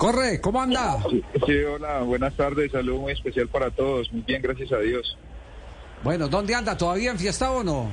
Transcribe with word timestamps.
Corre, 0.00 0.40
¿cómo 0.40 0.62
anda? 0.62 0.96
Sí, 1.46 1.58
hola, 1.62 2.00
buenas 2.00 2.34
tardes, 2.34 2.72
saludo 2.72 3.00
muy 3.00 3.12
especial 3.12 3.48
para 3.48 3.70
todos, 3.70 4.10
muy 4.10 4.22
bien, 4.22 4.40
gracias 4.40 4.72
a 4.72 4.78
Dios. 4.78 5.18
Bueno, 6.02 6.26
¿dónde 6.26 6.54
anda? 6.54 6.74
¿Todavía 6.74 7.10
en 7.10 7.18
fiesta 7.18 7.50
o 7.50 7.62
no? 7.62 7.90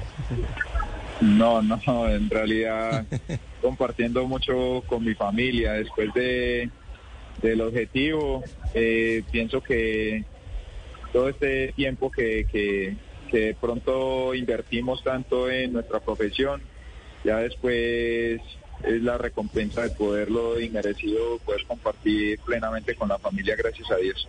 No, 1.19 1.61
no, 1.61 2.07
en 2.07 2.29
realidad 2.29 3.05
compartiendo 3.61 4.25
mucho 4.25 4.83
con 4.87 5.03
mi 5.03 5.15
familia 5.15 5.73
después 5.73 6.13
de 6.13 6.69
del 7.41 7.59
objetivo, 7.59 8.41
eh, 8.73 9.21
pienso 9.29 9.59
que 9.59 10.23
todo 11.11 11.27
este 11.27 11.73
tiempo 11.73 12.09
que, 12.09 12.47
que, 12.49 12.95
que 13.29 13.37
de 13.37 13.53
pronto 13.53 14.33
invertimos 14.33 15.03
tanto 15.03 15.51
en 15.51 15.73
nuestra 15.73 15.99
profesión, 15.99 16.61
ya 17.25 17.39
después 17.39 18.39
es 18.83 19.01
la 19.01 19.17
recompensa 19.17 19.81
de 19.81 19.89
poderlo 19.91 20.59
inmerecido, 20.59 21.37
poder 21.45 21.65
compartir 21.65 22.39
plenamente 22.39 22.95
con 22.95 23.09
la 23.09 23.17
familia, 23.17 23.55
gracias 23.55 23.89
a 23.91 23.95
Dios. 23.97 24.27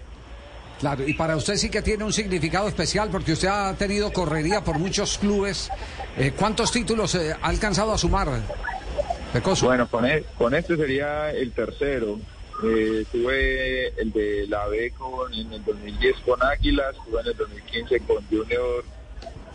Claro, 0.81 1.07
y 1.07 1.15
para 1.15 1.37
usted 1.37 1.57
sí 1.57 1.71
que 1.71 1.83
tiene 1.83 2.05
un 2.05 2.13
significado 2.13 2.69
especial 2.69 3.09
porque 3.11 3.33
usted 3.33 3.49
ha 3.49 3.75
tenido 3.77 4.13
correría 4.13 4.63
por 4.63 4.79
muchos 4.79 5.19
clubes. 5.19 5.71
Eh, 6.17 6.33
¿Cuántos 6.37 6.71
títulos 6.71 7.15
eh, 7.17 7.33
ha 7.41 7.49
alcanzado 7.49 7.93
a 7.93 7.99
sumar, 7.99 8.29
Pecoso? 9.33 9.67
Bueno, 9.67 9.89
con, 9.89 10.07
e- 10.07 10.25
con 10.37 10.55
este 10.55 10.77
sería 10.77 11.31
el 11.33 11.53
tercero. 11.53 12.19
Eh, 12.65 13.05
tuve 13.13 13.89
el 14.01 14.13
de 14.13 14.47
la 14.49 14.67
B 14.67 14.93
con, 14.97 15.33
en 15.35 15.53
el 15.53 15.65
2010 15.65 16.17
con 16.25 16.43
Águilas, 16.43 16.95
tuve 17.05 17.21
en 17.21 17.27
el 17.29 17.37
2015 17.37 18.01
con 18.01 18.25
Junior 18.29 18.85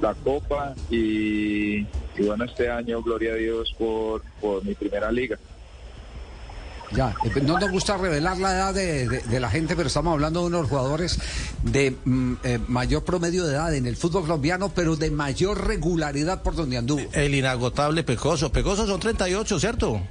la 0.04 0.14
Copa 0.14 0.76
y, 0.92 1.78
y 1.80 1.88
bueno, 2.26 2.44
este 2.44 2.70
año, 2.70 3.02
gloria 3.02 3.32
a 3.34 3.36
Dios, 3.38 3.74
por, 3.78 4.22
por 4.42 4.64
mi 4.64 4.76
primera 4.76 5.12
liga. 5.12 5.38
Ya, 6.92 7.16
eh, 7.24 7.42
no 7.42 7.58
nos 7.60 7.72
gusta 7.72 7.98
revelar 7.98 8.38
la 8.38 8.52
edad 8.52 8.74
de, 8.74 9.08
de- 9.10 9.22
de 9.22 9.40
la 9.40 9.50
gente, 9.50 9.76
pero 9.76 9.88
estamos 9.88 10.14
hablando 10.14 10.42
de 10.42 10.46
unos 10.48 10.70
jugadores 10.70 11.18
de 11.64 11.96
mm, 12.06 12.34
eh, 12.44 12.60
mayor 12.68 13.04
promedio 13.04 13.46
de 13.48 13.56
edad 13.56 13.74
en 13.74 13.88
el 13.88 13.96
fútbol 13.96 14.24
colombiano, 14.24 14.70
pero 14.76 14.96
de 14.96 15.10
mayor 15.10 15.66
regularidad 15.66 16.44
por 16.44 16.54
donde 16.56 16.78
anduvo. 16.78 17.02
El 17.14 17.34
inagotable 17.34 18.04
Pecoso. 18.04 18.52
Pecoso 18.52 18.86
son 18.86 19.00
38, 19.00 19.60
¿cierto? 19.60 20.02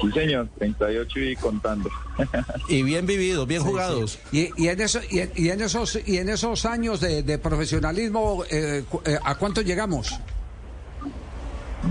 Sí, 0.00 0.10
señor, 0.12 0.48
38 0.58 1.18
y 1.20 1.36
contando. 1.36 1.88
Y 2.68 2.82
bien 2.82 3.06
vividos, 3.06 3.46
bien 3.46 3.62
jugados. 3.62 4.18
Y, 4.32 4.50
y 4.62 4.68
en 4.68 4.80
eso, 4.80 5.00
y, 5.10 5.20
en- 5.20 5.32
y 5.36 5.48
en 5.50 5.60
esos 5.62 5.98
y 6.06 6.18
en 6.18 6.28
esos 6.28 6.64
años 6.66 7.00
de, 7.00 7.22
de 7.22 7.38
profesionalismo, 7.38 8.44
eh, 8.50 8.84
eh, 9.04 9.18
¿a 9.22 9.34
cuánto 9.36 9.60
llegamos? 9.62 10.18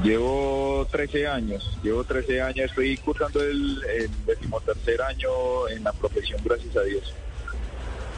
Llevo 0.03 0.87
13 0.91 1.27
años, 1.27 1.77
llevo 1.83 2.03
13 2.03 2.41
años, 2.41 2.69
estoy 2.71 2.97
cursando 2.97 3.41
el, 3.43 3.79
el 3.99 4.09
decimotercer 4.25 5.01
año 5.03 5.67
en 5.69 5.83
la 5.83 5.93
profesión, 5.93 6.41
gracias 6.43 6.75
a 6.75 6.81
Dios. 6.81 7.13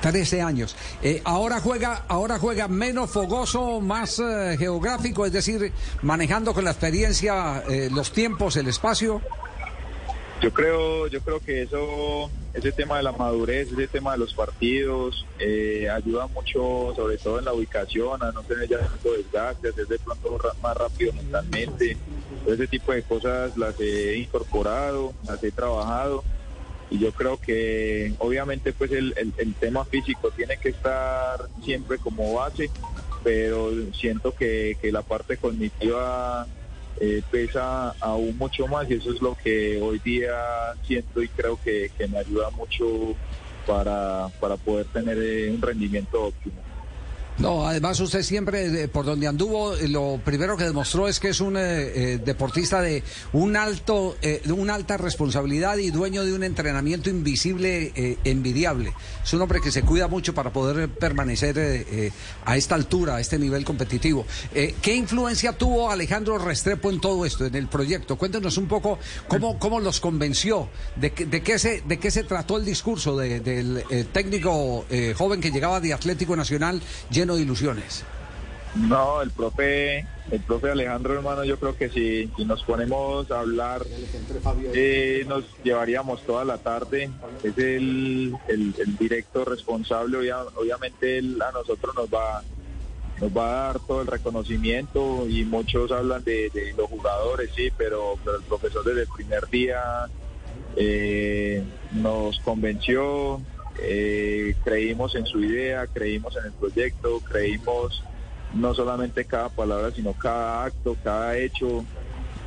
13 0.01 0.41
años. 0.41 0.75
Eh, 1.01 1.21
ahora 1.25 1.59
juega, 1.59 2.05
ahora 2.07 2.39
juega 2.39 2.67
menos 2.69 3.09
fogoso, 3.11 3.81
más 3.81 4.19
eh, 4.19 4.55
geográfico, 4.57 5.25
es 5.25 5.33
decir, 5.33 5.71
manejando 6.01 6.53
con 6.53 6.63
la 6.63 6.71
experiencia 6.71 7.63
eh, 7.67 7.89
los 7.91 8.11
tiempos, 8.13 8.55
el 8.55 8.67
espacio. 8.67 9.21
Yo 10.41 10.51
creo, 10.51 11.07
yo 11.07 11.21
creo 11.21 11.39
que 11.39 11.63
eso, 11.63 12.29
ese 12.53 12.71
tema 12.71 12.97
de 12.97 13.03
la 13.03 13.11
madurez, 13.13 13.71
ese 13.71 13.87
tema 13.87 14.11
de 14.11 14.17
los 14.19 14.33
partidos, 14.33 15.25
eh, 15.39 15.89
ayuda 15.89 16.27
mucho, 16.27 16.93
sobre 16.95 17.17
todo 17.17 17.39
en 17.39 17.45
la 17.45 17.53
ubicación, 17.53 18.21
a 18.21 18.31
no 18.31 18.43
tener 18.43 18.67
ya 18.69 18.79
tanto 18.79 19.13
desgaste, 19.13 19.69
a 19.69 19.73
ser 19.73 19.87
de 19.87 19.97
pronto 19.99 20.37
más 20.61 20.77
rápido 20.77 21.13
mentalmente. 21.13 21.97
Ese 22.45 22.67
tipo 22.67 22.91
de 22.91 23.01
cosas 23.03 23.57
las 23.57 23.79
he 23.79 24.17
incorporado, 24.17 25.13
las 25.27 25.43
he 25.43 25.51
trabajado. 25.51 26.23
Y 26.91 26.99
yo 26.99 27.11
creo 27.11 27.37
que 27.37 28.13
obviamente 28.19 28.71
pues 28.71 28.91
el, 28.91 29.13
el- 29.17 29.33
el 29.37 29.55
tema 29.55 29.83
físico 29.85 30.29
tiene 30.31 30.57
que 30.57 30.69
estar 30.69 31.47
siempre 31.63 31.97
como 31.97 32.33
base, 32.35 32.69
pero 33.23 33.71
siento 33.93 34.31
que, 34.33 34.77
que 34.79 34.91
la 34.91 35.01
parte 35.01 35.37
cognitiva 35.37 36.45
eh, 36.99 37.21
pesa 37.29 37.91
aún 37.99 38.37
mucho 38.37 38.67
más 38.67 38.89
y 38.89 38.95
eso 38.95 39.11
es 39.11 39.21
lo 39.21 39.35
que 39.35 39.81
hoy 39.81 39.99
día 39.99 40.33
siento 40.83 41.21
y 41.21 41.27
creo 41.27 41.57
que, 41.61 41.91
que 41.97 42.07
me 42.07 42.19
ayuda 42.19 42.49
mucho 42.51 43.15
para, 43.65 44.29
para 44.39 44.57
poder 44.57 44.85
tener 44.87 45.17
eh, 45.17 45.51
un 45.51 45.61
rendimiento 45.61 46.23
óptimo. 46.23 46.61
No, 47.37 47.67
además 47.67 47.99
usted 47.99 48.23
siempre, 48.23 48.83
eh, 48.83 48.87
por 48.87 49.03
donde 49.05 49.27
anduvo, 49.27 49.75
eh, 49.75 49.89
lo 49.89 50.21
primero 50.23 50.55
que 50.55 50.63
demostró 50.63 51.09
es 51.09 51.19
que 51.19 51.29
es 51.29 51.41
un 51.41 51.57
eh, 51.57 52.17
deportista 52.23 52.81
de 52.81 53.03
un 53.33 53.57
alto, 53.57 54.15
de 54.21 54.51
una 54.53 54.73
alta 54.75 54.95
responsabilidad 54.95 55.77
y 55.77 55.91
dueño 55.91 56.23
de 56.23 56.33
un 56.33 56.43
entrenamiento 56.43 57.09
invisible, 57.09 57.91
envidiable. 58.23 58.93
Es 59.23 59.33
un 59.33 59.41
hombre 59.41 59.59
que 59.61 59.71
se 59.71 59.81
cuida 59.81 60.07
mucho 60.07 60.33
para 60.33 60.53
poder 60.53 60.87
permanecer 60.89 61.85
a 62.45 62.55
esta 62.57 62.75
altura, 62.75 63.17
a 63.17 63.19
este 63.19 63.37
nivel 63.37 63.65
competitivo. 63.65 64.25
¿Qué 64.81 64.95
influencia 64.95 65.53
tuvo 65.53 65.91
Alejandro 65.91 66.37
Restrepo 66.37 66.89
en 66.89 67.01
todo 67.01 67.25
esto, 67.25 67.45
en 67.45 67.55
el 67.55 67.67
proyecto? 67.67 68.17
Cuéntenos 68.17 68.57
un 68.57 68.67
poco 68.67 68.97
cómo, 69.27 69.59
cómo 69.59 69.79
los 69.79 69.99
convenció, 69.99 70.69
de, 70.95 71.09
de, 71.09 71.41
qué, 71.43 71.59
se, 71.59 71.81
de 71.81 71.97
qué 71.99 72.11
se 72.11 72.23
trató 72.23 72.57
el 72.57 72.65
discurso 72.65 73.17
de- 73.17 73.39
del 73.41 73.83
técnico 74.13 74.85
joven 75.17 75.41
que 75.41 75.51
llegaba 75.51 75.79
de 75.79 75.93
Atlético 75.93 76.35
Nacional 76.35 76.81
lleno 77.25 77.37
ilusiones. 77.39 78.03
No, 78.75 79.21
el 79.21 79.31
profe, 79.31 80.05
el 80.31 80.41
profe 80.45 80.69
Alejandro 80.71 81.13
hermano, 81.13 81.45
yo 81.45 81.57
creo 81.57 81.75
que 81.77 81.89
si, 81.89 82.29
nos 82.43 82.61
ponemos 82.63 83.31
a 83.31 83.39
hablar, 83.39 83.85
eh, 84.73 85.23
nos 85.27 85.45
llevaríamos 85.63 86.21
toda 86.23 86.43
la 86.43 86.57
tarde. 86.57 87.09
Es 87.41 87.57
el, 87.57 88.35
el, 88.49 88.97
directo 88.99 89.45
responsable, 89.45 90.17
obvia- 90.17 90.45
obviamente 90.55 91.17
él 91.19 91.41
a 91.41 91.51
nosotros 91.51 91.95
nos 91.95 92.07
va 92.09 92.43
nos 93.21 93.31
va 93.31 93.45
a 93.45 93.65
dar 93.67 93.79
todo 93.79 94.01
el 94.01 94.07
reconocimiento 94.07 95.25
y 95.29 95.45
muchos 95.45 95.89
hablan 95.93 96.21
de, 96.25 96.51
los 96.77 96.89
jugadores, 96.89 97.49
sí, 97.55 97.71
pero, 97.77 98.19
pero 98.25 98.35
el 98.35 98.43
profesor 98.43 98.83
desde 98.83 99.03
el 99.03 99.07
primer 99.07 99.49
día 99.49 99.79
eh, 100.75 101.63
nos 101.93 102.37
convenció, 102.39 103.39
eh, 103.81 104.55
creímos 104.63 105.15
en 105.15 105.25
su 105.25 105.39
idea, 105.43 105.87
creímos 105.87 106.35
en 106.37 106.45
el 106.45 106.53
proyecto, 106.53 107.19
creímos 107.21 108.01
no 108.53 108.73
solamente 108.73 109.25
cada 109.25 109.49
palabra, 109.49 109.91
sino 109.91 110.13
cada 110.13 110.65
acto, 110.65 110.95
cada 111.03 111.37
hecho 111.37 111.85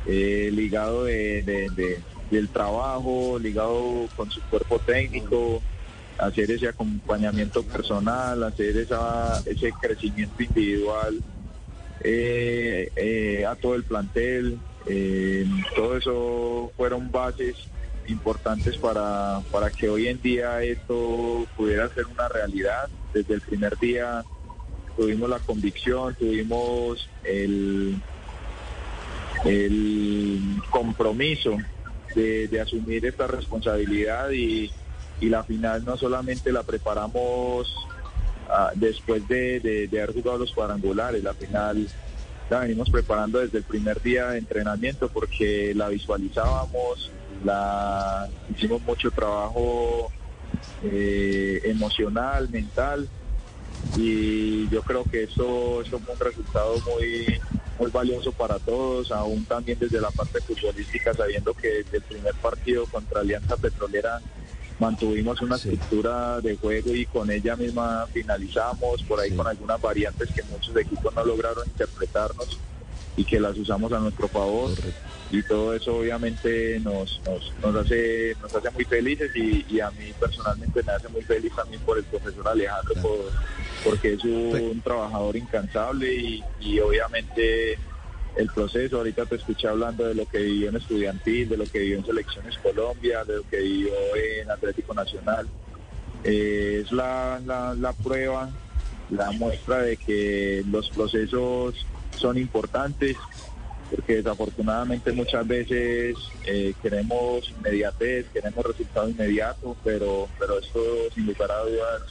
eh, 0.05 0.49
ligado 0.53 1.03
de, 1.05 1.41
de- 1.43 1.69
de- 1.69 2.03
del 2.31 2.49
trabajo, 2.49 3.37
ligado 3.39 4.07
con 4.15 4.29
su 4.31 4.41
cuerpo 4.43 4.79
técnico, 4.79 5.61
hacer 6.17 6.51
ese 6.51 6.67
acompañamiento 6.67 7.63
personal, 7.63 8.43
hacer 8.43 8.77
esa, 8.77 9.41
ese 9.45 9.71
crecimiento 9.81 10.41
individual 10.43 11.21
eh, 12.01 12.89
eh, 12.95 13.45
a 13.45 13.55
todo 13.55 13.75
el 13.75 13.83
plantel. 13.83 14.59
eh, 14.85 15.45
todo 15.75 15.97
eso 15.97 16.71
fueron 16.77 17.11
bases 17.11 17.55
importantes 18.09 18.77
para, 18.77 19.41
para 19.51 19.69
que 19.69 19.89
hoy 19.89 20.07
en 20.07 20.21
día 20.21 20.61
esto 20.63 21.45
pudiera 21.55 21.89
ser 21.89 22.05
una 22.07 22.27
realidad. 22.27 22.89
Desde 23.13 23.35
el 23.35 23.41
primer 23.41 23.77
día 23.79 24.23
tuvimos 24.97 25.29
la 25.29 25.39
convicción, 25.39 26.15
tuvimos 26.15 27.09
el, 27.23 27.95
el 29.45 30.39
compromiso 30.69 31.57
de, 32.15 32.59
asumir 32.61 33.05
esta 33.05 33.27
responsabilidad 33.27 34.31
y, 34.31 34.71
y 35.21 35.29
la 35.29 35.43
final 35.43 35.85
no 35.85 35.95
solamente 35.97 36.51
la 36.51 36.63
preparamos 36.63 37.73
ah, 38.49 38.71
después 38.75 39.27
de, 39.27 39.59
de- 39.59 39.87
de 39.87 40.01
haber 40.01 40.13
jugado 40.15 40.39
los 40.39 40.51
cuadrangulares, 40.51 41.23
la 41.23 41.33
final 41.33 41.87
la 42.49 42.59
venimos 42.61 42.89
preparando 42.89 43.39
desde 43.39 43.59
el 43.59 43.63
primer 43.63 44.01
día 44.01 44.29
de 44.31 44.39
entrenamiento 44.39 45.07
porque 45.07 45.71
la 45.75 45.87
visualizábamos, 45.87 47.11
la 47.43 48.29
hicimos 48.49 48.81
mucho 48.83 49.11
trabajo 49.11 50.11
eh, 50.83 51.61
emocional, 51.65 52.49
mental 52.49 53.07
y 53.95 54.67
yo 54.69 54.81
creo 54.81 55.03
que 55.03 55.23
eso, 55.23 55.81
eso 55.81 55.99
fue 55.99 56.13
un 56.13 56.19
resultado 56.19 56.75
muy 56.85 57.39
muy 57.79 57.89
valioso 57.91 58.33
para 58.33 58.59
todos, 58.59 59.09
aún 59.11 59.45
también 59.45 59.79
desde 59.79 60.01
la 60.01 60.11
parte 60.11 60.41
futbolística, 60.41 61.13
sabiendo 61.13 61.53
que 61.53 61.69
desde 61.69 61.97
el 61.97 62.03
primer 62.03 62.33
partido 62.35 62.85
contra 62.87 63.21
Alianza 63.21 63.55
Petrolera 63.55 64.19
mantuvimos 64.79 65.41
una 65.41 65.55
estructura 65.55 66.41
de 66.41 66.57
juego 66.57 66.93
y 66.93 67.05
con 67.05 67.31
ella 67.31 67.55
misma 67.55 68.05
finalizamos, 68.11 69.01
por 69.03 69.19
ahí 69.21 69.31
con 69.31 69.47
algunas 69.47 69.81
variantes 69.81 70.29
que 70.33 70.43
muchos 70.43 70.75
equipos 70.75 71.15
no 71.15 71.23
lograron 71.23 71.65
interpretarnos 71.67 72.59
y 73.19 73.25
que 73.25 73.37
las 73.39 73.57
usamos 73.57 73.91
a 73.91 73.99
nuestro 73.99 74.29
favor. 74.29 74.71
Y 75.29 75.43
todo 75.43 75.73
eso 75.75 75.97
obviamente 75.97 76.79
nos, 76.79 77.21
nos, 77.25 77.53
nos, 77.61 77.75
hace, 77.75 78.33
nos 78.41 78.55
hace 78.55 78.69
muy 78.71 78.85
felices 78.85 79.29
y, 79.35 79.65
y 79.69 79.79
a 79.81 79.91
mí 79.91 80.13
personalmente 80.19 80.81
me 80.83 80.91
hace 80.93 81.09
muy 81.09 81.21
feliz 81.21 81.51
también 81.55 81.81
por 81.81 81.97
el 81.97 82.05
profesor 82.05 82.47
Alejandro, 82.47 82.93
por- 83.01 83.31
porque 83.83 84.13
es 84.13 84.23
un 84.23 84.81
trabajador 84.81 85.35
incansable 85.35 86.13
y, 86.13 86.43
y 86.61 86.79
obviamente 86.79 87.77
el 88.37 88.47
proceso, 88.47 88.97
ahorita 88.97 89.25
te 89.25 89.35
escuché 89.35 89.67
hablando 89.67 90.05
de 90.05 90.15
lo 90.15 90.25
que 90.25 90.37
vivió 90.39 90.69
en 90.69 90.77
Estudiantil, 90.77 91.49
de 91.49 91.57
lo 91.57 91.65
que 91.65 91.79
vivió 91.79 91.97
en 91.97 92.05
Selecciones 92.05 92.57
Colombia, 92.59 93.23
de 93.25 93.35
lo 93.37 93.43
que 93.49 93.57
vivió 93.59 93.91
en 94.15 94.49
Atlético 94.49 94.93
Nacional. 94.93 95.45
Eh, 96.23 96.83
es 96.85 96.91
la, 96.93 97.39
la, 97.45 97.73
la 97.75 97.91
prueba, 97.93 98.49
la 99.09 99.31
muestra 99.31 99.79
de 99.79 99.97
que 99.97 100.63
los 100.71 100.89
procesos 100.89 101.75
son 102.19 102.37
importantes, 102.37 103.17
porque 103.89 104.17
desafortunadamente 104.17 105.11
muchas 105.11 105.47
veces 105.47 106.15
eh, 106.45 106.73
queremos 106.81 107.49
inmediatez, 107.49 108.27
queremos 108.31 108.65
resultado 108.65 109.09
inmediato, 109.09 109.75
pero, 109.83 110.27
pero 110.37 110.59
esto 110.59 110.79
sin 111.15 111.25
lugar 111.25 111.51
a 111.51 111.61
dudas 111.61 112.01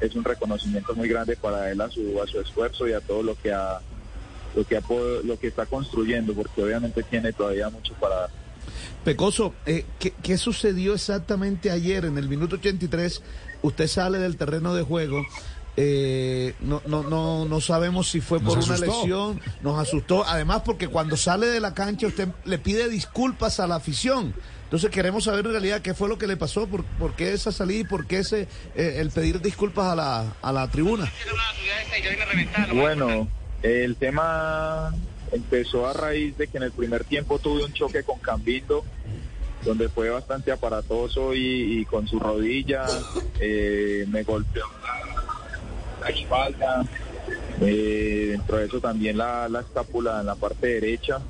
es 0.00 0.14
un 0.14 0.24
reconocimiento 0.24 0.94
muy 0.94 1.08
grande 1.08 1.36
para 1.36 1.70
él 1.70 1.80
a 1.80 1.90
su, 1.90 2.20
a 2.22 2.26
su 2.26 2.40
esfuerzo 2.40 2.86
y 2.86 2.92
a 2.92 3.00
todo 3.00 3.22
lo 3.22 3.34
que 3.34 3.52
ha 3.52 3.80
lo 4.54 4.66
que, 4.66 4.76
ha 4.76 4.82
lo 5.24 5.38
que 5.38 5.48
está 5.48 5.66
construyendo, 5.66 6.32
porque 6.32 6.62
obviamente 6.62 7.02
tiene 7.02 7.32
todavía 7.32 7.68
mucho 7.68 7.92
para 7.94 8.16
dar. 8.16 8.30
Pecoso, 9.04 9.54
eh, 9.66 9.84
¿qué, 9.98 10.14
qué 10.22 10.38
sucedió 10.38 10.94
exactamente 10.94 11.70
ayer 11.70 12.06
en 12.06 12.16
el 12.16 12.28
minuto 12.28 12.56
83? 12.56 13.22
Usted 13.62 13.86
sale 13.86 14.18
del 14.18 14.36
terreno 14.36 14.74
de 14.74 14.82
juego. 14.82 15.22
Eh, 15.76 16.54
no, 16.60 16.80
no, 16.86 17.02
no, 17.02 17.44
no 17.44 17.60
sabemos 17.60 18.08
si 18.08 18.20
fue 18.20 18.40
Nos 18.40 18.54
por 18.54 18.64
una 18.64 18.78
lesión, 18.78 19.40
nos 19.62 19.78
asustó. 19.78 20.24
Además, 20.26 20.62
porque 20.64 20.88
cuando 20.88 21.16
sale 21.16 21.46
de 21.46 21.60
la 21.60 21.74
cancha 21.74 22.06
usted 22.06 22.28
le 22.44 22.58
pide 22.58 22.88
disculpas 22.88 23.60
a 23.60 23.66
la 23.66 23.76
afición. 23.76 24.34
Entonces 24.64 24.90
queremos 24.90 25.24
saber 25.24 25.44
en 25.46 25.52
realidad 25.52 25.82
qué 25.82 25.94
fue 25.94 26.08
lo 26.08 26.18
que 26.18 26.26
le 26.26 26.36
pasó, 26.36 26.66
por, 26.66 26.82
por 26.84 27.14
qué 27.14 27.32
esa 27.32 27.52
salida 27.52 27.80
y 27.80 27.84
por 27.84 28.06
qué 28.06 28.18
ese, 28.18 28.48
eh, 28.74 28.96
el 28.98 29.10
pedir 29.10 29.40
disculpas 29.40 29.86
a 29.86 29.94
la, 29.94 30.34
a 30.42 30.52
la 30.52 30.68
tribuna. 30.68 31.12
Bueno, 32.74 33.28
el 33.62 33.94
tema 33.96 34.92
empezó 35.30 35.86
a 35.86 35.92
raíz 35.92 36.36
de 36.36 36.48
que 36.48 36.56
en 36.56 36.64
el 36.64 36.72
primer 36.72 37.04
tiempo 37.04 37.38
tuve 37.38 37.64
un 37.64 37.72
choque 37.74 38.02
con 38.02 38.18
Cambindo, 38.18 38.84
donde 39.64 39.88
fue 39.88 40.10
bastante 40.10 40.50
aparatoso 40.50 41.32
y, 41.34 41.80
y 41.80 41.84
con 41.84 42.08
su 42.08 42.18
rodilla 42.18 42.86
eh, 43.38 44.04
me 44.08 44.24
golpeó 44.24 44.64
la, 46.08 46.20
espalda. 46.20 46.84
Eh, 47.60 48.28
dentro 48.30 48.58
de 48.58 48.66
eso 48.66 48.80
también 48.80 49.16
la, 49.16 49.48
la 49.48 49.60
escápula 49.60 50.20
en 50.20 50.26
la 50.26 50.34
parte 50.34 50.66
derecha 50.66 51.20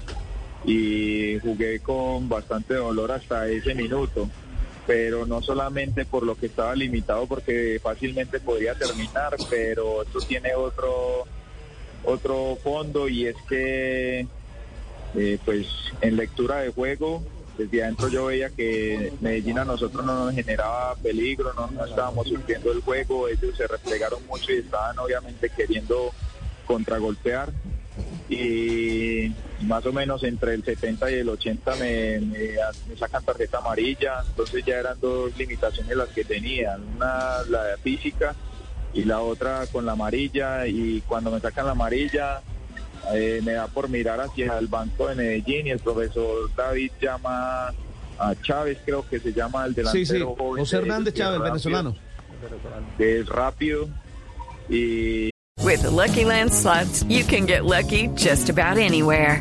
y 0.65 1.39
jugué 1.39 1.81
con 1.81 2.29
bastante 2.29 2.75
dolor 2.75 3.13
hasta 3.13 3.47
ese 3.49 3.75
minuto 3.75 4.29
pero 4.87 5.27
no 5.27 5.43
solamente 5.43 6.05
por 6.05 6.25
lo 6.25 6.37
que 6.37 6.47
estaba 6.47 6.75
limitado 6.75 7.27
porque 7.27 7.81
fácilmente 7.83 8.41
podría 8.41 8.75
terminar 8.75 9.37
pero 9.49 10.03
esto 10.03 10.21
tiene 10.21 10.55
otro 10.55 11.25
otro 12.05 12.57
fondo 12.63 13.09
y 13.09 13.27
es 13.27 13.37
que 13.49 14.27
eh, 15.15 15.39
pues 15.45 15.67
en 16.01 16.17
lectura 16.17 16.59
de 16.59 16.71
juego 16.71 17.23
desde 17.57 17.83
adentro 17.83 18.09
yo 18.09 18.27
veía 18.27 18.51
que 18.51 19.13
Medellín 19.21 19.59
a 19.59 19.65
nosotros 19.65 20.05
no 20.05 20.25
nos 20.25 20.35
generaba 20.35 20.95
peligro, 20.97 21.53
no, 21.55 21.85
estábamos 21.85 22.29
sufriendo 22.29 22.73
el 22.73 22.81
juego, 22.81 23.29
ellos 23.29 23.57
se 23.57 23.67
replegaron 23.67 24.25
mucho 24.27 24.53
y 24.53 24.59
estaban 24.59 24.99
obviamente 24.99 25.51
queriendo 25.51 26.13
contragolpear. 26.67 27.53
Y 28.29 29.33
más 29.63 29.87
o 29.87 29.93
menos 29.93 30.23
entre 30.25 30.55
el 30.55 30.65
70 30.65 31.11
y 31.11 31.15
el 31.15 31.29
80 31.29 31.77
me, 31.77 32.21
me, 32.21 32.97
sacan 32.99 33.25
tarjeta 33.25 33.59
amarilla, 33.59 34.23
entonces 34.29 34.65
ya 34.65 34.77
eran 34.79 35.01
dos 35.01 35.37
limitaciones 35.39 35.97
las 35.97 36.09
que 36.09 36.25
tenían, 36.25 36.83
una 36.97 37.43
la 37.49 37.77
física 37.83 38.35
y 38.93 39.05
la 39.05 39.21
otra 39.21 39.67
con 39.69 39.87
la 39.87 39.93
amarilla 39.93 40.67
y 40.67 41.03
cuando 41.03 41.31
me 41.31 41.41
sacan 41.41 41.67
la 41.67 41.73
amarilla 41.73 42.43
eh, 43.15 43.41
me 43.45 43.53
da 43.53 43.67
por 43.69 43.89
mirar 43.89 44.21
hacia 44.21 44.59
el 44.59 44.67
banco 44.67 45.09
de 45.09 45.15
Medellín 45.15 45.67
y 45.67 45.71
el 45.71 45.79
profesor 45.79 46.51
David 46.57 46.91
llama 47.01 47.69
a 48.19 48.35
Chávez, 48.43 48.79
creo 48.85 49.07
que 49.09 49.21
se 49.21 49.33
llama 49.33 49.67
el 49.67 49.75
delantero 49.75 50.05
Sí, 50.07 50.19
sí, 50.19 50.21
joven 50.23 50.61
José 50.65 50.77
de- 50.77 50.83
Hernández 50.83 51.15
Chávez, 51.15 51.39
rápido, 51.39 51.53
venezolano. 51.53 51.97
que 52.97 53.21
es 53.21 53.27
rápido 53.29 53.89
y 54.69 55.31
With 55.63 55.83
the 55.83 55.91
Lucky 55.91 56.25
Land 56.25 56.53
slots, 56.53 57.05
you 57.09 57.25
can 57.25 57.47
get 57.47 57.65
lucky 57.65 58.09
just 58.17 58.49
about 58.51 58.79
anywhere. 58.79 59.41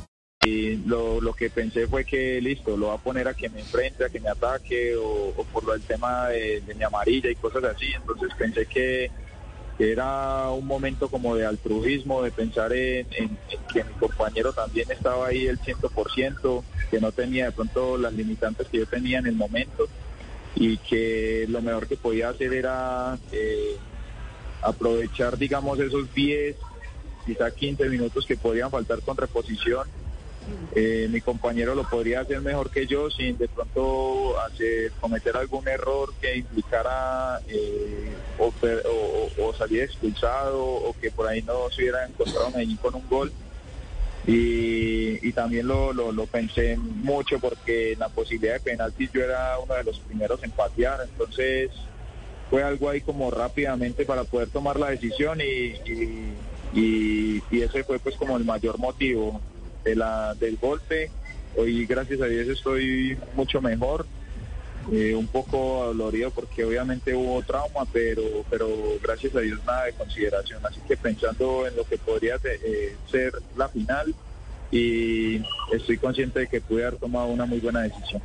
Y 0.43 0.77
lo, 0.87 1.21
lo 1.21 1.33
que 1.33 1.51
pensé 1.51 1.87
fue 1.87 2.03
que 2.03 2.41
listo, 2.41 2.75
lo 2.75 2.87
va 2.87 2.95
a 2.95 2.97
poner 2.97 3.27
a 3.27 3.33
que 3.35 3.47
me 3.49 3.59
enfrente, 3.59 4.03
a 4.05 4.09
que 4.09 4.19
me 4.19 4.29
ataque 4.29 4.95
o, 4.95 5.33
o 5.37 5.43
por 5.53 5.63
lo 5.63 5.73
del 5.73 5.83
tema 5.83 6.29
de, 6.29 6.63
mi 6.75 6.83
amarilla 6.83 7.29
y 7.29 7.35
cosas 7.35 7.63
así. 7.63 7.85
Entonces 7.95 8.29
pensé 8.37 8.65
que, 8.65 9.11
era 9.79 10.49
un 10.51 10.67
momento 10.67 11.09
como 11.09 11.35
de 11.35 11.43
altruismo, 11.43 12.21
de 12.21 12.29
pensar 12.29 12.71
en, 12.71 13.07
en- 13.13 13.37
en 13.49 13.59
que 13.73 13.83
mi 13.83 13.93
compañero 13.93 14.53
también 14.53 14.91
estaba 14.91 15.27
ahí 15.27 15.47
el 15.47 15.59
100%, 15.59 16.63
que 16.91 16.99
no 17.01 17.11
tenía 17.11 17.45
de 17.45 17.51
pronto 17.51 17.97
las 17.97 18.13
limitantes 18.13 18.67
que 18.67 18.79
yo 18.79 18.85
tenía 18.85 19.17
en 19.19 19.25
el 19.25 19.33
momento 19.35 19.87
y 20.55 20.77
que 20.77 21.45
lo 21.49 21.61
mejor 21.63 21.87
que 21.87 21.97
podía 21.97 22.29
hacer 22.29 22.53
era 22.53 23.17
eh, 23.31 23.75
aprovechar, 24.61 25.35
digamos, 25.37 25.79
esos 25.79 26.13
10, 26.13 26.55
quizá 27.25 27.49
15 27.49 27.89
minutos 27.89 28.25
que 28.27 28.37
podían 28.37 28.69
faltar 28.69 29.01
con 29.01 29.17
reposición 29.17 29.87
eh, 30.73 31.09
mi 31.11 31.19
compañero 31.19 31.75
lo 31.75 31.83
podría 31.83 32.21
hacer 32.21 32.39
mejor 32.41 32.69
que 32.69 32.87
yo 32.87 33.09
sin 33.09 33.37
de 33.37 33.49
pronto 33.49 34.39
hacer, 34.39 34.93
cometer 35.01 35.35
algún 35.35 35.67
error 35.67 36.13
que 36.21 36.37
implicara 36.37 37.41
eh, 37.47 38.13
o, 38.39 39.53
salir 39.57 39.81
expulsado 39.81 40.63
o 40.63 40.95
que 40.99 41.11
por 41.11 41.27
ahí 41.27 41.41
no 41.41 41.69
se 41.69 41.81
hubiera 41.81 42.05
encontrado 42.05 42.51
Medellín 42.51 42.77
con 42.77 42.95
un 42.95 43.09
gol. 43.09 43.33
Y, 44.25 45.31
también 45.33 45.67
lo, 45.67 46.25
pensé 46.27 46.77
mucho 46.77 47.39
porque 47.39 47.95
la 47.97 48.07
posibilidad 48.09 48.53
de 48.53 48.59
penalti 48.59 49.09
yo 49.11 49.23
era 49.23 49.57
uno 49.59 49.73
de 49.73 49.83
los 49.83 49.97
primeros 49.99 50.43
en 50.43 50.51
patear, 50.51 50.99
entonces 51.03 51.71
fue 52.49 52.63
algo 52.63 52.89
ahí 52.89 53.01
como 53.01 53.31
rápidamente 53.31 54.05
para 54.05 54.23
poder 54.25 54.49
tomar 54.49 54.79
la 54.79 54.91
decisión 54.91 55.39
y 55.41 56.35
ese 57.51 57.83
fue 57.83 57.99
pues 57.99 58.15
como 58.15 58.37
el 58.37 58.45
mayor 58.45 58.77
motivo 58.77 59.41
de 59.83 59.95
la, 59.95 60.33
del 60.35 60.57
golpe. 60.57 61.09
Hoy 61.55 61.85
gracias 61.85 62.21
a 62.21 62.25
Dios 62.25 62.47
estoy 62.47 63.17
mucho 63.35 63.61
mejor, 63.61 64.05
eh, 64.91 65.13
un 65.15 65.27
poco 65.27 65.85
dolorido 65.85 66.31
porque 66.31 66.63
obviamente 66.63 67.13
hubo 67.13 67.41
trauma, 67.43 67.85
pero, 67.91 68.23
pero 68.49 68.67
gracias 69.01 69.35
a 69.35 69.41
Dios 69.41 69.59
nada 69.65 69.85
de 69.85 69.93
consideración. 69.93 70.65
Así 70.65 70.79
que 70.87 70.97
pensando 70.97 71.67
en 71.67 71.75
lo 71.75 71.83
que 71.83 71.97
podría 71.97 72.37
eh, 72.43 72.95
ser 73.09 73.33
la 73.57 73.67
final 73.67 74.15
y 74.71 75.41
estoy 75.73 75.97
consciente 75.97 76.39
de 76.39 76.47
que 76.47 76.61
pude 76.61 76.85
haber 76.85 76.99
tomado 76.99 77.27
una 77.27 77.45
muy 77.45 77.59
buena 77.59 77.81
decisión. 77.81 78.21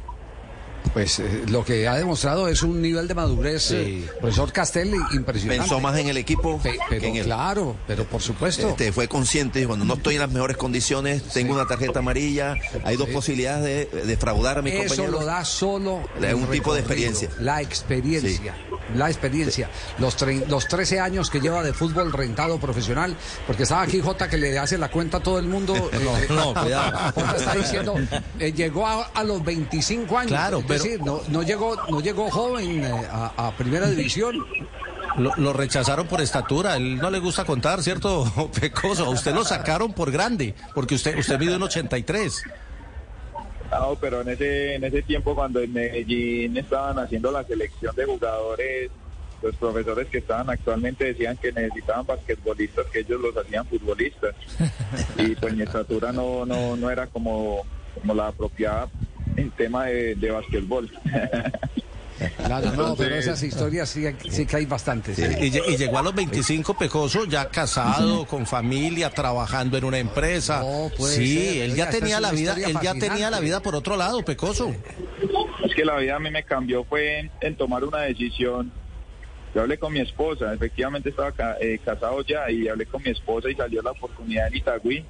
Pues 0.92 1.18
eh, 1.18 1.44
lo 1.48 1.64
que 1.64 1.86
ha 1.88 1.94
demostrado 1.96 2.48
es 2.48 2.62
un 2.62 2.80
nivel 2.80 3.06
de 3.08 3.14
madurez, 3.14 3.62
Sí. 3.64 3.74
eh, 3.76 4.10
profesor 4.20 4.52
Castelli, 4.52 4.96
impresionante. 5.12 5.60
Pensó 5.62 5.80
más 5.80 5.98
en 5.98 6.08
el 6.08 6.16
equipo 6.16 6.58
Pe- 6.58 6.78
pero 6.88 7.00
que 7.02 7.08
en 7.08 7.16
él. 7.16 7.24
claro, 7.24 7.76
pero 7.86 8.04
por 8.04 8.22
supuesto. 8.22 8.68
Este, 8.68 8.92
fue 8.92 9.06
consciente, 9.08 9.58
dijo, 9.58 9.68
cuando 9.70 9.84
no 9.84 9.94
estoy 9.94 10.14
en 10.14 10.20
las 10.22 10.30
mejores 10.30 10.56
condiciones, 10.56 11.22
tengo 11.24 11.54
una 11.54 11.66
tarjeta 11.66 11.98
amarilla, 11.98 12.54
hay 12.84 12.96
dos 12.96 13.08
posibilidades 13.10 13.90
de 13.92 14.02
defraudar 14.04 14.58
a 14.58 14.62
mi 14.62 14.70
Eso 14.70 14.88
compañero. 14.88 15.12
lo 15.20 15.24
da 15.26 15.44
solo 15.44 16.00
Es 16.20 16.34
un 16.34 16.46
tipo 16.46 16.72
de 16.72 16.80
experiencia. 16.80 17.28
La 17.40 17.60
experiencia. 17.60 18.54
la 18.94 19.08
experiencia, 19.10 19.68
los, 19.98 20.16
los 20.48 20.68
13 20.68 21.00
años 21.00 21.28
que 21.28 21.40
lleva 21.40 21.62
de 21.62 21.72
fútbol 21.72 22.12
rentado 22.12 22.58
profesional, 22.58 23.16
porque 23.46 23.64
estaba 23.64 23.82
aquí 23.82 24.00
Jota 24.00 24.28
que 24.30 24.36
le 24.38 24.58
hace 24.58 24.78
la 24.78 24.88
cuenta 24.90 25.18
a 25.18 25.20
todo 25.20 25.38
el 25.38 25.46
mundo. 25.46 25.74
eh, 25.92 26.26
no, 26.30 26.54
cuidado. 26.62 27.12
Jota 27.14 27.36
está 27.36 27.54
diciendo, 27.54 27.94
eh, 28.38 28.52
llegó 28.52 28.86
a, 28.86 29.06
a 29.06 29.24
los 29.24 29.44
25 29.44 30.16
años. 30.18 30.30
Claro, 30.30 30.62
es 30.68 30.75
pero- 30.78 30.84
decir, 30.84 31.02
no, 31.02 31.20
no 31.28 31.42
llegó, 31.42 31.76
no 31.90 32.00
llegó 32.00 32.30
joven 32.30 32.84
eh, 32.84 33.06
a, 33.10 33.48
a 33.48 33.50
primera 33.56 33.88
división. 33.88 34.44
Lo, 35.18 35.32
lo 35.36 35.52
rechazaron 35.54 36.06
por 36.06 36.20
estatura, 36.20 36.76
él 36.76 36.98
no 36.98 37.10
le 37.10 37.18
gusta 37.20 37.44
contar, 37.46 37.82
¿cierto, 37.82 38.50
Pecoso? 38.60 39.06
A 39.06 39.08
usted 39.10 39.34
lo 39.34 39.44
sacaron 39.44 39.92
por 39.94 40.10
grande, 40.10 40.54
porque 40.74 40.94
usted 40.96 41.16
usted 41.18 41.38
mide 41.38 41.56
un 41.56 41.62
83. 41.62 42.42
No, 43.70 43.96
pero 44.00 44.20
en 44.20 44.28
ese, 44.28 44.74
en 44.74 44.84
ese 44.84 45.02
tiempo 45.02 45.34
cuando 45.34 45.60
en 45.60 45.72
Medellín 45.72 46.56
estaban 46.56 46.98
haciendo 46.98 47.32
la 47.32 47.42
selección 47.44 47.94
de 47.96 48.04
jugadores, 48.04 48.90
los 49.42 49.56
profesores 49.56 50.06
que 50.08 50.18
estaban 50.18 50.48
actualmente 50.50 51.04
decían 51.04 51.36
que 51.36 51.50
necesitaban 51.52 52.06
basquetbolistas, 52.06 52.86
que 52.86 53.00
ellos 53.00 53.20
los 53.20 53.36
hacían 53.36 53.66
futbolistas. 53.66 54.34
Y 55.18 55.34
pues 55.34 55.54
mi 55.54 55.62
estatura 55.62 56.12
no, 56.12 56.46
no, 56.46 56.76
no 56.76 56.90
era 56.90 57.06
como, 57.08 57.62
como 58.00 58.14
la 58.14 58.28
apropiada 58.28 58.88
en 59.36 59.50
tema 59.52 59.84
de, 59.86 60.14
de 60.14 60.30
basquetbol. 60.30 60.90
Claro, 62.46 62.72
no, 62.72 62.96
pero 62.96 63.14
esas 63.14 63.42
historias 63.42 63.90
sí, 63.90 64.06
sí 64.30 64.46
que 64.46 64.56
hay 64.56 64.64
bastantes. 64.64 65.18
Y, 65.18 65.22
lle- 65.50 65.62
y 65.68 65.76
llegó 65.76 65.98
a 65.98 66.02
los 66.02 66.14
25 66.14 66.72
Pecoso, 66.72 67.26
ya 67.26 67.50
casado, 67.50 68.24
con 68.24 68.46
familia, 68.46 69.10
trabajando 69.10 69.76
en 69.76 69.84
una 69.84 69.98
empresa. 69.98 70.60
No, 70.60 70.88
sí, 70.96 71.36
ser. 71.36 71.62
él 71.64 71.74
ya 71.74 71.90
tenía 71.90 72.18
la 72.18 72.30
vida, 72.32 72.54
él 72.54 72.78
ya 72.82 72.94
tenía 72.94 73.28
la 73.30 73.38
vida 73.40 73.60
por 73.60 73.74
otro 73.74 73.96
lado, 73.98 74.24
Pecoso. 74.24 74.74
Es 75.62 75.74
que 75.74 75.84
la 75.84 75.98
vida 75.98 76.16
a 76.16 76.18
mí 76.18 76.30
me 76.30 76.42
cambió 76.42 76.84
fue 76.84 77.18
en, 77.18 77.30
en 77.42 77.54
tomar 77.54 77.84
una 77.84 77.98
decisión. 78.00 78.72
Yo 79.54 79.60
hablé 79.60 79.76
con 79.76 79.92
mi 79.92 80.00
esposa, 80.00 80.54
efectivamente 80.54 81.10
estaba 81.10 81.32
ca- 81.32 81.56
eh, 81.60 81.78
casado 81.84 82.22
ya 82.22 82.50
y 82.50 82.66
hablé 82.68 82.86
con 82.86 83.02
mi 83.02 83.10
esposa 83.10 83.50
y 83.50 83.54
salió 83.56 83.82
la 83.82 83.90
oportunidad 83.90 84.46
en 84.48 84.56
Itagüí. 84.56 85.04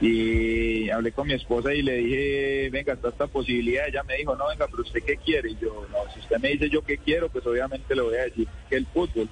Y 0.00 0.90
hablé 0.90 1.10
con 1.12 1.26
mi 1.26 1.34
esposa 1.34 1.74
y 1.74 1.82
le 1.82 1.96
dije, 1.96 2.70
venga, 2.70 2.92
está 2.92 3.08
esta 3.08 3.26
posibilidad. 3.26 3.88
Ella 3.88 4.02
me 4.04 4.16
dijo, 4.16 4.36
no, 4.36 4.48
venga, 4.48 4.66
pero 4.70 4.82
usted 4.82 5.02
qué 5.02 5.16
quiere. 5.16 5.50
Y 5.50 5.58
yo, 5.60 5.86
no, 5.90 6.12
si 6.12 6.20
usted 6.20 6.38
me 6.38 6.50
dice 6.50 6.70
yo 6.70 6.82
qué 6.82 6.98
quiero, 6.98 7.28
pues 7.28 7.44
obviamente 7.46 7.94
le 7.94 8.02
voy 8.02 8.14
a 8.16 8.24
decir 8.24 8.46
que 8.68 8.76
el 8.76 8.86
fútbol. 8.86 9.28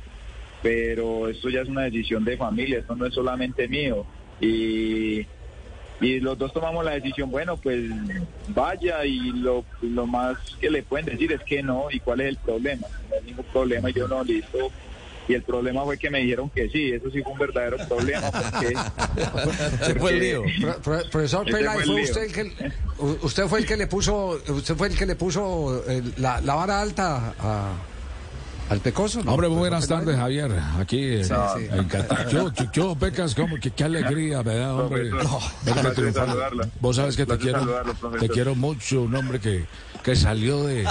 Pero 0.62 1.28
esto 1.28 1.48
ya 1.50 1.60
es 1.60 1.68
una 1.68 1.82
decisión 1.82 2.24
de 2.24 2.36
familia, 2.36 2.78
esto 2.78 2.96
no 2.96 3.06
es 3.06 3.14
solamente 3.14 3.68
mío. 3.68 4.04
Y 4.40 5.26
y 6.00 6.20
los 6.20 6.36
dos 6.36 6.52
tomamos 6.52 6.84
la 6.84 6.92
decisión, 6.92 7.30
bueno, 7.30 7.56
pues 7.56 7.84
vaya 8.48 9.04
y 9.06 9.32
lo, 9.32 9.64
lo 9.80 10.06
más 10.06 10.36
que 10.60 10.70
le 10.70 10.82
pueden 10.82 11.06
decir 11.06 11.32
es 11.32 11.42
que 11.42 11.62
no 11.62 11.86
y 11.90 12.00
cuál 12.00 12.20
es 12.20 12.28
el 12.28 12.36
problema. 12.36 12.86
No 13.08 13.16
hay 13.16 13.22
ningún 13.24 13.44
problema 13.46 13.88
y 13.88 13.94
yo 13.94 14.06
no, 14.06 14.22
listo. 14.22 14.70
Y 15.28 15.34
el 15.34 15.42
problema 15.42 15.82
fue 15.84 15.98
que 15.98 16.08
me 16.10 16.20
dijeron 16.20 16.48
que 16.50 16.68
sí, 16.70 16.92
eso 16.92 17.10
sí 17.10 17.20
fue 17.22 17.32
un 17.32 17.38
verdadero 17.38 17.76
problema 17.88 18.30
porque... 18.30 18.74
Se 19.86 19.94
fue 19.96 20.12
el 20.12 20.20
lío. 20.20 20.42
Pro- 20.60 20.78
pro- 20.82 21.10
profesor 21.10 21.44
Pelay, 21.50 21.78
fue 21.84 22.02
usted 22.02 22.22
el 22.24 22.32
que 22.32 22.72
usted 23.22 23.46
fue 23.46 23.58
el 23.60 23.66
que 23.66 23.76
le 23.76 23.86
puso 23.86 24.40
usted 24.48 24.74
fue 24.76 24.88
el 24.88 24.96
que 24.96 25.06
le 25.06 25.16
puso 25.16 25.82
eh, 25.88 26.02
la, 26.18 26.40
la 26.40 26.54
vara 26.54 26.80
alta 26.80 27.34
a- 27.38 27.72
al 28.68 28.80
pecoso, 28.80 29.22
¿no? 29.22 29.32
Hombre, 29.32 29.48
muy 29.48 29.58
buenas 29.58 29.86
tardes. 29.86 30.16
Javier. 30.16 30.50
Aquí 30.80 30.98
eh, 31.02 31.24
Sí, 31.24 31.34
sí. 31.56 31.66
en 31.70 31.84
Qatar. 31.84 32.28
Yo, 32.30 32.52
yo, 32.52 32.64
yo, 32.72 32.94
Pecas, 32.96 33.34
como 33.34 33.56
que 33.60 33.70
qué 33.70 33.84
alegría 33.84 34.42
me 34.42 34.56
da, 34.56 34.74
hombre. 34.74 35.10
Vos 36.80 36.96
sabes 36.96 37.16
que 37.16 37.26
te 37.26 37.38
quiero, 37.38 37.60
te 38.18 38.28
quiero 38.28 38.54
mucho, 38.54 39.02
un 39.02 39.14
hombre 39.14 39.38
que, 39.40 39.66
que 40.02 40.16
salió 40.16 40.64
de, 40.64 40.86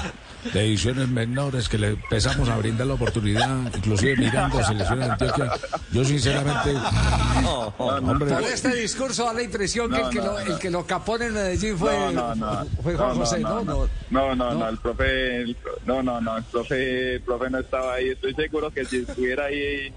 de 0.53 0.61
ediciones 0.65 1.07
menores, 1.09 1.67
que 1.69 1.77
le 1.77 1.89
empezamos 1.89 2.47
a 2.49 2.57
brindar 2.57 2.87
la 2.87 2.93
oportunidad, 2.93 3.57
inclusive 3.75 4.15
mirando 4.17 4.59
a 4.59 4.63
selecciones 4.63 5.05
de 5.07 5.11
Antioquia. 5.11 5.51
Yo 5.91 6.03
sinceramente, 6.05 6.73
hombre, 7.77 8.33
Por 8.33 8.43
este 8.43 8.75
discurso 8.75 9.25
da 9.25 9.33
la 9.33 9.43
impresión 9.43 9.91
que, 9.91 9.97
No, 9.99 10.07
el, 10.07 10.13
que 10.13 10.19
no, 10.19 10.25
lo, 10.25 10.31
no. 10.33 10.39
el 10.39 10.59
que 10.59 10.69
lo 10.69 10.85
capó 10.85 11.19
en 11.19 11.33
Medellín 11.33 11.77
fue, 11.77 11.93
no, 12.13 12.35
no, 12.35 12.63
no. 12.63 12.65
fue 12.81 12.95
Juan 12.95 13.15
José, 13.17 13.39
no, 13.39 13.63
¿no? 13.63 13.63
no. 13.63 13.87
No, 14.09 14.35
no, 14.35 14.51
No. 14.53 14.59
no, 14.59 14.69
el 14.69 14.77
profe, 14.77 15.45
no, 15.85 16.03
no, 16.03 16.21
no, 16.21 16.37
el 16.37 16.43
profe, 16.43 17.15
el 17.15 17.21
profe 17.21 17.49
no 17.49 17.57
estaba 17.65 17.93
ahí. 17.95 18.09
Estoy 18.09 18.33
seguro 18.33 18.71
que 18.71 18.85
si 18.85 18.97
estuviera 18.97 19.45
ahí 19.45 19.91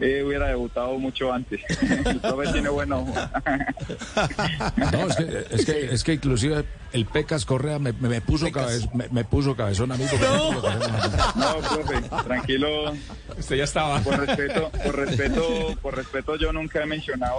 eh, 0.00 0.22
hubiera 0.24 0.46
debutado 0.48 0.96
mucho 0.98 1.32
antes. 1.32 1.60
El 2.06 2.20
profe 2.20 2.52
tiene 2.52 2.68
buen 2.68 2.92
ojo. 2.92 3.12
no, 4.76 5.06
es 5.08 5.16
que, 5.16 5.46
es 5.50 5.64
que, 5.66 5.94
es 5.94 6.04
que 6.04 6.12
inclusive 6.14 6.64
el 6.92 7.04
Pecas 7.04 7.44
Correa 7.44 7.78
me, 7.78 7.92
me, 7.92 8.08
me 8.08 8.20
puso 8.20 8.46
cabez- 8.46 8.90
me, 8.94 9.08
me 9.10 9.24
puso 9.24 9.54
cabezón 9.56 9.92
a 9.92 9.96
mí 9.96 10.04
mí. 10.04 10.10
No, 11.36 11.58
profe, 11.58 12.00
tranquilo. 12.24 12.92
Usted 13.38 13.56
ya 13.56 13.64
estaba. 13.64 14.00
Por 14.00 14.18
respeto, 14.18 14.70
por 14.84 14.96
respeto, 14.96 15.76
por 15.82 15.96
respeto, 15.96 16.36
yo 16.36 16.52
nunca 16.52 16.82
he 16.82 16.86
mencionado 16.86 17.38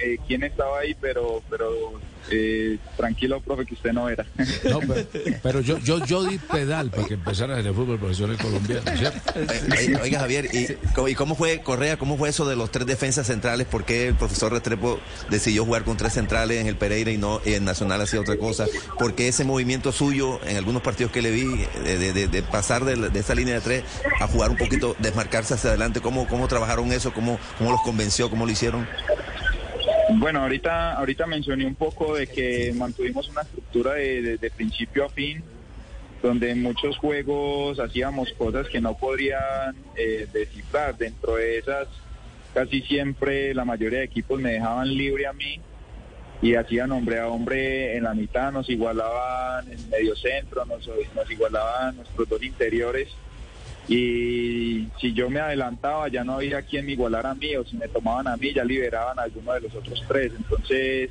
eh, 0.00 0.18
quién 0.26 0.42
estaba 0.44 0.78
ahí, 0.80 0.94
pero, 1.00 1.42
pero 1.50 1.92
eh, 2.30 2.78
tranquilo, 2.96 3.40
profe, 3.40 3.66
que 3.66 3.74
usted 3.74 3.92
no 3.92 4.08
era. 4.08 4.24
No, 4.64 4.80
pero, 4.80 5.06
pero 5.42 5.60
yo, 5.60 5.78
yo, 5.78 6.04
yo 6.04 6.24
di 6.24 6.38
pedal 6.38 6.90
para 6.90 7.06
que 7.06 7.14
empezara 7.14 7.58
en 7.60 7.66
el 7.66 7.74
fútbol 7.74 7.98
profesional 7.98 8.36
colombiano, 8.38 8.82
¿cierto? 8.96 9.32
Oiga, 9.78 10.00
oiga, 10.02 10.20
Javier, 10.20 10.48
¿y, 10.52 10.68
cómo- 10.94 11.08
y 11.08 11.14
cómo 11.14 11.34
fue 11.34 11.60
Correa? 11.60 11.98
¿Cómo 11.98 12.16
fue 12.16 12.28
eso 12.30 12.46
de 12.46 12.56
los 12.56 12.70
tres 12.70 12.86
defensas 12.86 13.26
centrales? 13.26 13.66
¿Por 13.66 13.84
qué 13.84 14.08
el 14.08 14.14
profesor 14.14 14.52
Restrepo 14.52 14.98
decidió 15.30 15.64
jugar 15.64 15.84
con 15.84 15.96
tres 15.96 16.14
centrales 16.14 16.60
en 16.60 16.66
el 16.66 16.76
Pereira 16.76 17.10
y 17.10 17.18
no 17.18 17.40
en 17.44 17.64
Nacional 17.64 18.00
hacía 18.00 18.20
otra 18.20 18.36
cosa? 18.38 18.66
¿Por 18.98 19.14
qué 19.14 19.28
ese 19.28 19.44
movimiento 19.44 19.92
suyo 19.92 20.40
en 20.46 20.56
algunos 20.56 20.82
partidos 20.82 21.12
que 21.12 21.20
le 21.22 21.30
vi 21.30 21.44
de, 21.84 21.98
de- 21.98 22.12
de- 22.12 22.28
de 22.28 22.42
pasar 22.42 22.84
de, 22.84 22.96
la- 22.96 23.08
de 23.08 23.20
esa 23.20 23.34
línea 23.34 23.54
de 23.54 23.60
tres 23.60 23.84
a 24.20 24.26
jugar 24.26 24.50
un 24.50 24.56
poquito, 24.56 24.96
desmarcarse 25.24 25.54
hacia 25.54 25.70
adelante? 25.70 26.00
¿Cómo, 26.00 26.26
cómo 26.28 26.46
trabajaron 26.48 26.92
eso? 26.92 27.12
¿Cómo, 27.12 27.38
¿Cómo 27.58 27.70
los 27.72 27.80
convenció? 27.82 28.28
¿Cómo 28.30 28.44
lo 28.46 28.52
hicieron? 28.52 28.86
Bueno, 30.16 30.40
ahorita, 30.42 30.94
ahorita 30.94 31.26
mencioné 31.26 31.64
un 31.66 31.74
poco 31.74 32.14
de 32.14 32.26
que 32.26 32.72
mantuvimos 32.76 33.28
una 33.30 33.40
estructura 33.42 33.94
de, 33.94 34.20
de- 34.22 34.36
de 34.38 34.50
principio 34.50 35.06
a 35.06 35.08
fin, 35.08 35.42
donde 36.22 36.50
en 36.50 36.62
muchos 36.62 36.98
juegos 36.98 37.78
hacíamos 37.80 38.32
cosas 38.36 38.68
que 38.68 38.80
no 38.80 38.96
podrían 38.96 39.74
eh, 39.96 40.26
descifrar. 40.32 40.96
Dentro 40.96 41.36
de 41.36 41.58
esas, 41.58 41.88
casi 42.52 42.82
siempre 42.82 43.54
la 43.54 43.64
mayoría 43.64 44.00
de 44.00 44.04
equipos 44.04 44.40
me 44.40 44.52
dejaban 44.52 44.88
libre 44.94 45.26
a 45.26 45.32
mí 45.32 45.58
y 46.42 46.54
hacían 46.54 46.92
hombre 46.92 47.18
a 47.20 47.28
hombre 47.28 47.96
en 47.96 48.04
la 48.04 48.12
mitad, 48.12 48.52
nos 48.52 48.68
igualaban 48.68 49.70
en 49.72 49.88
medio 49.88 50.14
centro, 50.16 50.66
nos, 50.66 50.86
nos 51.14 51.30
igualaban 51.30 51.96
nuestros 51.96 52.28
dos 52.28 52.42
interiores. 52.42 53.08
Y 53.88 54.88
si 55.00 55.12
yo 55.12 55.28
me 55.28 55.40
adelantaba, 55.40 56.08
ya 56.08 56.24
no 56.24 56.34
había 56.34 56.62
quien 56.62 56.86
me 56.86 56.92
igualara 56.92 57.30
a 57.30 57.34
mí, 57.34 57.54
o 57.56 57.64
si 57.64 57.76
me 57.76 57.88
tomaban 57.88 58.26
a 58.28 58.36
mí, 58.36 58.52
ya 58.52 58.64
liberaban 58.64 59.18
a 59.18 59.22
alguno 59.22 59.52
de 59.52 59.60
los 59.60 59.74
otros 59.74 60.02
tres. 60.08 60.32
Entonces, 60.36 61.10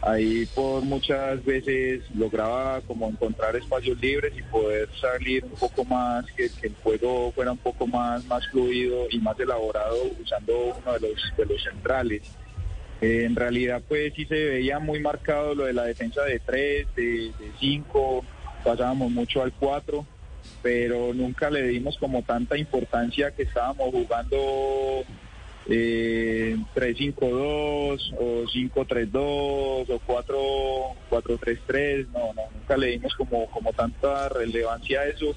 ahí 0.00 0.46
por 0.54 0.82
muchas 0.82 1.44
veces 1.44 2.02
lograba 2.14 2.80
como 2.82 3.08
encontrar 3.08 3.56
espacios 3.56 4.00
libres 4.00 4.32
y 4.36 4.42
poder 4.42 4.88
salir 5.00 5.44
un 5.44 5.58
poco 5.58 5.84
más, 5.84 6.24
que, 6.32 6.48
el 6.62 6.74
juego 6.82 7.32
fuera 7.32 7.52
un 7.52 7.58
poco 7.58 7.86
más, 7.86 8.24
más 8.26 8.46
fluido 8.48 9.06
y 9.10 9.18
más 9.18 9.38
elaborado 9.38 9.96
usando 10.22 10.76
uno 10.80 10.92
de 10.94 11.00
los, 11.00 11.32
de 11.36 11.46
los 11.46 11.62
centrales. 11.62 12.22
Eh, 13.02 13.24
en 13.26 13.36
realidad, 13.36 13.82
pues 13.86 14.14
sí 14.14 14.24
se 14.24 14.34
veía 14.34 14.78
muy 14.78 15.00
marcado 15.00 15.54
lo 15.54 15.64
de 15.64 15.74
la 15.74 15.84
defensa 15.84 16.22
de 16.22 16.38
tres, 16.38 16.86
de 16.96 17.30
cinco, 17.60 18.24
pasábamos 18.64 19.10
mucho 19.10 19.42
al 19.42 19.52
cuatro, 19.52 20.06
pero 20.66 21.14
nunca 21.14 21.48
le 21.48 21.62
dimos 21.62 21.96
como 21.96 22.24
tanta 22.24 22.58
importancia 22.58 23.30
que 23.30 23.44
estábamos 23.44 23.88
jugando 23.92 24.36
eh, 25.68 26.56
3-5-2 26.74 28.16
o 28.18 28.42
5-3-2 28.48 29.14
o 29.14 30.00
4-4-3-3, 31.08 32.08
no, 32.08 32.34
no, 32.34 32.42
nunca 32.52 32.76
le 32.76 32.88
dimos 32.88 33.14
como, 33.14 33.46
como 33.46 33.72
tanta 33.74 34.28
relevancia 34.28 35.02
a 35.02 35.06
eso, 35.06 35.36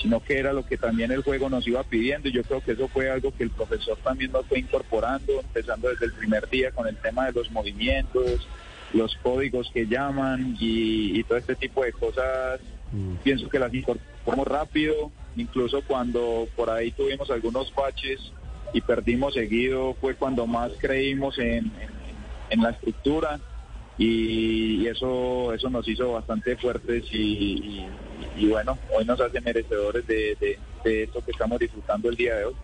sino 0.00 0.22
que 0.22 0.38
era 0.38 0.52
lo 0.52 0.64
que 0.64 0.78
también 0.78 1.10
el 1.10 1.24
juego 1.24 1.50
nos 1.50 1.66
iba 1.66 1.82
pidiendo 1.82 2.28
y 2.28 2.32
yo 2.34 2.44
creo 2.44 2.60
que 2.60 2.70
eso 2.70 2.86
fue 2.86 3.10
algo 3.10 3.34
que 3.36 3.42
el 3.42 3.50
profesor 3.50 3.98
también 4.04 4.30
nos 4.30 4.46
fue 4.46 4.60
incorporando, 4.60 5.40
empezando 5.40 5.88
desde 5.88 6.06
el 6.06 6.12
primer 6.12 6.48
día 6.48 6.70
con 6.70 6.86
el 6.86 6.94
tema 6.98 7.26
de 7.26 7.32
los 7.32 7.50
movimientos, 7.50 8.46
los 8.92 9.16
códigos 9.24 9.68
que 9.74 9.88
llaman 9.88 10.56
y 10.60 11.20
todo 11.24 11.36
este 11.36 11.56
tipo 11.56 11.82
de 11.82 11.92
cosas, 11.92 12.60
pienso 13.22 13.48
que 13.48 13.58
las 13.58 13.72
incorporamos 13.72 14.46
rápido, 14.46 15.10
incluso 15.36 15.82
cuando 15.82 16.48
por 16.56 16.70
ahí 16.70 16.90
tuvimos 16.92 17.30
algunos 17.30 17.72
baches 17.74 18.32
y 18.72 18.80
perdimos 18.80 19.34
seguido, 19.34 19.94
fue 20.00 20.14
cuando 20.14 20.46
más 20.46 20.72
creímos 20.80 21.38
en, 21.38 21.72
en- 22.50 22.62
la 22.62 22.70
estructura 22.70 23.38
y, 23.98 24.82
y 24.82 24.86
eso 24.86 25.52
eso 25.52 25.68
nos 25.70 25.86
hizo 25.88 26.12
bastante 26.12 26.56
fuertes 26.56 27.04
y, 27.12 27.16
y- 27.18 27.88
y 28.36 28.46
bueno, 28.46 28.78
hoy 28.96 29.04
nos 29.04 29.20
hace 29.20 29.40
merecedores 29.40 30.06
de, 30.06 30.36
de- 30.40 30.58
de 30.84 31.02
esto 31.04 31.20
que 31.24 31.32
estamos 31.32 31.58
disfrutando 31.58 32.08
el 32.08 32.16
día 32.16 32.36
de 32.36 32.44
hoy. 32.46 32.54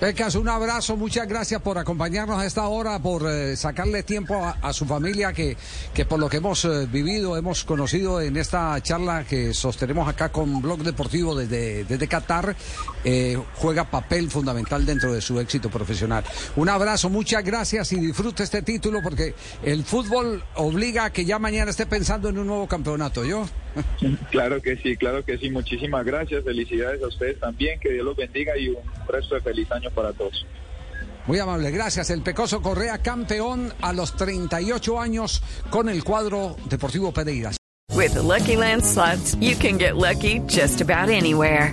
Pecas, 0.00 0.36
un 0.36 0.48
abrazo, 0.48 0.96
muchas 0.96 1.26
gracias 1.26 1.60
por 1.60 1.76
acompañarnos 1.76 2.38
a 2.38 2.46
esta 2.46 2.68
hora, 2.68 3.00
por 3.00 3.28
eh, 3.28 3.56
sacarle 3.56 4.04
tiempo 4.04 4.40
a, 4.62 4.72
su 4.72 4.86
familia 4.86 5.32
que, 5.32 5.56
que 5.92 6.04
por 6.04 6.20
lo 6.20 6.28
que 6.28 6.36
hemos 6.36 6.64
eh, 6.66 6.86
vivido, 6.86 7.36
hemos 7.36 7.64
conocido 7.64 8.20
en 8.20 8.36
esta 8.36 8.80
charla 8.80 9.24
que 9.24 9.52
sostenemos 9.52 10.08
acá 10.08 10.28
con 10.28 10.62
Blog 10.62 10.84
Deportivo 10.84 11.34
desde, 11.34 11.82
desde 11.82 12.06
Qatar, 12.06 12.54
eh, 13.02 13.36
juega 13.56 13.90
papel 13.90 14.30
fundamental 14.30 14.86
dentro 14.86 15.12
de 15.12 15.20
su 15.20 15.40
éxito 15.40 15.68
profesional. 15.68 16.22
Un 16.54 16.68
abrazo, 16.68 17.10
muchas 17.10 17.42
gracias 17.42 17.90
y 17.90 17.96
disfrute 17.96 18.44
este 18.44 18.62
título 18.62 19.00
porque 19.02 19.34
el 19.64 19.82
fútbol 19.82 20.44
obliga 20.54 21.06
a 21.06 21.12
que 21.12 21.24
ya 21.24 21.40
mañana 21.40 21.72
esté 21.72 21.86
pensando 21.86 22.28
en 22.28 22.38
un 22.38 22.46
nuevo 22.46 22.68
campeonato, 22.68 23.24
¿yo? 23.24 23.48
Claro 24.30 24.60
que 24.60 24.76
sí, 24.76 24.96
claro 24.96 25.24
que 25.24 25.38
sí. 25.38 25.50
Muchísimas 25.50 26.04
gracias. 26.04 26.44
Felicidades 26.44 27.02
a 27.02 27.08
ustedes 27.08 27.38
también. 27.38 27.80
Que 27.80 27.90
Dios 27.92 28.04
los 28.04 28.16
bendiga 28.16 28.56
y 28.56 28.68
un 28.68 28.76
resto 29.06 29.34
de 29.34 29.40
feliz 29.40 29.70
año 29.72 29.90
para 29.90 30.12
todos. 30.12 30.46
Muy 31.26 31.38
amable, 31.38 31.70
gracias. 31.70 32.08
El 32.10 32.22
Pecoso 32.22 32.62
Correa, 32.62 32.98
campeón 32.98 33.72
a 33.82 33.92
los 33.92 34.16
38 34.16 34.98
años 34.98 35.42
con 35.70 35.88
el 35.88 36.02
cuadro 36.02 36.56
Deportivo 36.68 37.12
Pereira. 37.12 37.52
With 37.94 38.14
the 38.14 38.22
Lucky 38.22 38.56
Land 38.56 38.84
slots, 38.84 39.34
you 39.40 39.56
can 39.56 39.76
get 39.76 39.96
lucky 39.96 40.40
just 40.46 40.80
about 40.80 41.10
anywhere. 41.10 41.72